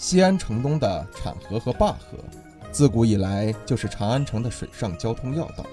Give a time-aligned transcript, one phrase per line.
[0.00, 2.16] 西安城东的浐河和灞河，
[2.72, 5.66] 自古以来就是长安城的水上交通要道。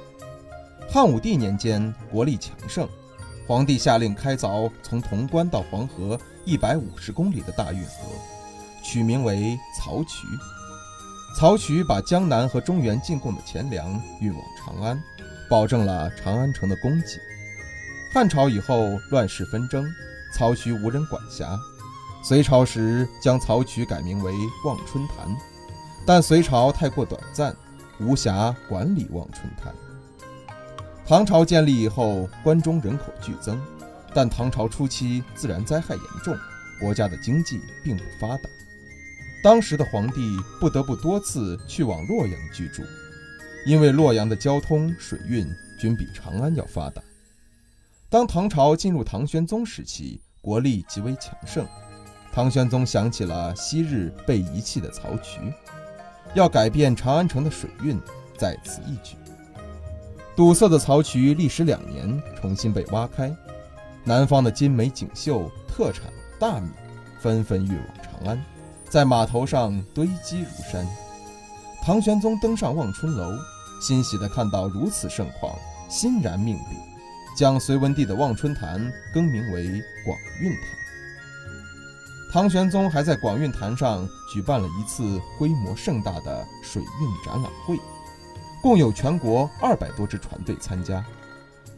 [0.91, 2.90] 汉武帝年间，国力强盛，
[3.48, 8.09] 皇帝下令开凿从潼关到黄河一百五十公里的大运河，
[8.84, 10.28] 取名为漕渠。
[11.39, 13.89] 漕渠把江南和中原进贡的钱粮
[14.20, 15.02] 运往长安，
[15.50, 17.17] 保证了长安城的供给。
[18.14, 19.86] 汉朝以后，乱世纷争，
[20.38, 21.58] 漕渠无人管辖。
[22.28, 24.33] 隋朝时将曹渠改名为
[24.66, 25.33] 望春潭，
[26.06, 27.56] 但隋朝太过短暂，
[28.02, 29.73] 无暇管理望春潭。
[31.06, 33.58] 唐朝建立以后，关中人口剧增，
[34.14, 36.38] 但唐朝初期自然灾害严重，
[36.81, 38.50] 国家的经济并不发达。
[39.41, 42.84] 当时的皇帝不得不多次去往洛阳居住，
[43.66, 47.02] 因为洛阳的交通、水运均比长安要发达。
[48.09, 51.66] 当唐朝进入唐玄宗时期，国力极为强盛。
[52.38, 55.52] 唐玄宗想起了昔日被遗弃的漕渠，
[56.35, 57.99] 要改变长安城的水运，
[58.38, 59.16] 在此一举。
[60.35, 63.35] 堵塞的漕渠历时两年，重新被挖开，
[64.03, 66.69] 南方的金梅锦绣特产大米
[67.19, 68.39] 纷纷运往长安，
[68.88, 70.88] 在码头上堆积如山。
[71.81, 73.35] 唐玄宗登上望春楼，
[73.81, 75.55] 欣喜地看到如此盛况，
[75.89, 76.66] 欣然命令，
[77.35, 80.86] 将隋文帝的望春坛更名为广运坛。
[82.30, 87.79] 唐玄宗还在广运潭上举办了一次规模盛大的水运展览会，
[88.62, 91.03] 共有全国二百多支船队参加，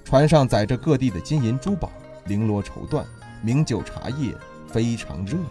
[0.03, 1.91] 船上载着各地的金银珠宝、
[2.25, 3.05] 绫罗绸缎、
[3.43, 4.35] 名酒茶叶，
[4.67, 5.45] 非常热闹。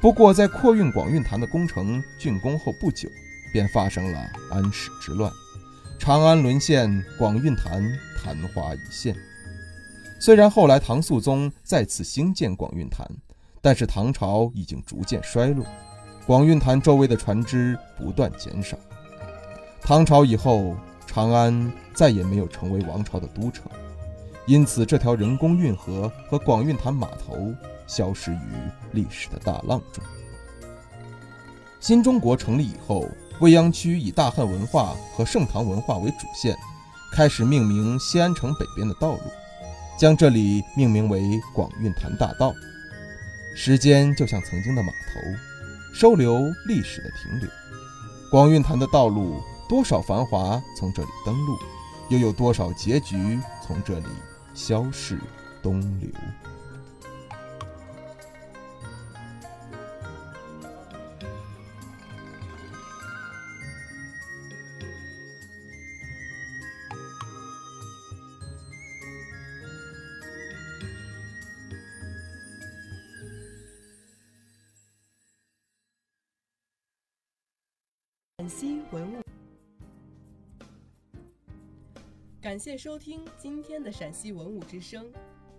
[0.00, 3.08] 不过，在扩运广运潭的工程竣工后不久，
[3.52, 4.18] 便发生了
[4.50, 5.32] 安史之乱，
[5.96, 7.82] 长安沦陷，广运潭
[8.20, 9.16] 昙花一现。
[10.18, 13.08] 虽然后来唐肃宗再次兴建广运潭。
[13.66, 15.66] 但是唐朝已经逐渐衰落，
[16.24, 18.78] 广运潭周围的船只不断减少。
[19.82, 23.64] 唐朝以后，长安再也没有成为王朝的都城，
[24.46, 27.52] 因此这条人工运河和广运潭码头
[27.88, 28.38] 消失于
[28.92, 30.04] 历史的大浪中。
[31.80, 33.08] 新中国成立以后，
[33.40, 36.56] 未央区以大汉文化和盛唐文化为主线，
[37.12, 39.22] 开始命名西安城北边的道路，
[39.98, 41.20] 将这里命名为
[41.52, 42.54] 广运潭大道。
[43.58, 45.20] 时间就像曾经的码头，
[45.94, 47.48] 收留历史的停留。
[48.30, 51.58] 广运潭的道路，多少繁华从这里登陆，
[52.10, 54.06] 又有多少结局从这里
[54.52, 55.18] 消逝
[55.62, 56.10] 东流。
[78.46, 79.20] 陕西文物，
[82.40, 85.12] 感谢收听今天的陕西文物之声。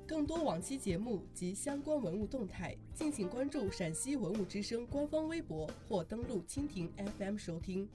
[0.07, 7.89] 更多往期节目及相关文物动态，敬请关注陕西文物之声官方微博或登录蜻蜓 FM 收听。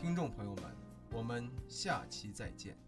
[0.00, 0.64] 听众朋友们，
[1.10, 2.78] 我们下期再见。